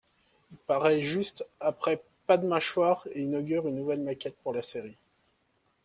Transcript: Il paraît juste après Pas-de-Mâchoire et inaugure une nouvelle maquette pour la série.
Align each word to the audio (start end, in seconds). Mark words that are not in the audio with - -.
Il 0.51 0.57
paraît 0.57 1.01
juste 1.01 1.45
après 1.59 2.01
Pas-de-Mâchoire 2.25 3.07
et 3.13 3.21
inaugure 3.21 3.67
une 3.67 3.75
nouvelle 3.75 4.01
maquette 4.01 4.35
pour 4.37 4.51
la 4.51 4.63
série. 4.63 4.97